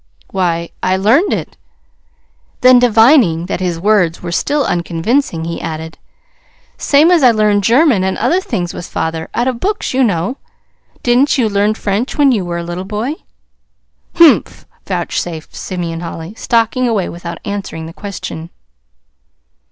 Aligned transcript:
"Why, 0.31 0.71
I 0.81 0.97
learned 0.97 1.31
it." 1.31 1.57
Then, 2.61 2.79
divining 2.79 3.45
that 3.45 3.59
his 3.59 3.79
words 3.79 4.23
were 4.23 4.31
still 4.31 4.63
unconvincing, 4.65 5.45
he 5.45 5.61
added: 5.61 5.99
"Same 6.75 7.11
as 7.11 7.21
I 7.21 7.29
learned 7.29 7.63
German 7.63 8.03
and 8.03 8.17
other 8.17 8.41
things 8.41 8.73
with 8.73 8.87
father, 8.87 9.29
out 9.35 9.47
of 9.47 9.59
books, 9.59 9.93
you 9.93 10.03
know. 10.03 10.37
Didn't 11.03 11.37
you 11.37 11.47
learn 11.47 11.75
French 11.75 12.17
when 12.17 12.31
you 12.31 12.43
were 12.43 12.57
a 12.57 12.63
little 12.63 12.83
boy?" 12.83 13.13
"Humph!" 14.15 14.65
vouchsafed 14.87 15.53
Simeon 15.55 15.99
Holly, 15.99 16.33
stalking 16.33 16.87
away 16.87 17.07
without 17.07 17.37
answering 17.45 17.85
the 17.85 17.93
question. 17.93 18.49